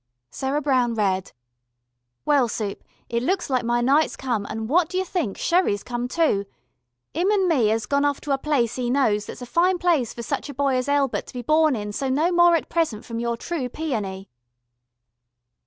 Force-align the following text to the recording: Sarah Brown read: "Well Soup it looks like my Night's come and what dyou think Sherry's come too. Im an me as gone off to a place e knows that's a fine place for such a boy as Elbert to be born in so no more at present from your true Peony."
Sarah 0.31 0.61
Brown 0.63 0.95
read: 0.95 1.31
"Well 2.25 2.47
Soup 2.47 2.83
it 3.07 3.21
looks 3.21 3.51
like 3.51 3.63
my 3.63 3.81
Night's 3.81 4.15
come 4.15 4.47
and 4.49 4.67
what 4.67 4.89
dyou 4.89 5.03
think 5.05 5.37
Sherry's 5.37 5.83
come 5.83 6.07
too. 6.07 6.47
Im 7.13 7.29
an 7.29 7.47
me 7.47 7.69
as 7.69 7.85
gone 7.85 8.03
off 8.03 8.19
to 8.21 8.31
a 8.31 8.39
place 8.39 8.79
e 8.79 8.89
knows 8.89 9.27
that's 9.27 9.43
a 9.43 9.45
fine 9.45 9.77
place 9.77 10.11
for 10.11 10.23
such 10.23 10.49
a 10.49 10.55
boy 10.55 10.75
as 10.75 10.89
Elbert 10.89 11.27
to 11.27 11.33
be 11.35 11.43
born 11.43 11.75
in 11.75 11.91
so 11.91 12.09
no 12.09 12.31
more 12.31 12.55
at 12.55 12.67
present 12.67 13.05
from 13.05 13.19
your 13.19 13.37
true 13.37 13.69
Peony." 13.69 14.27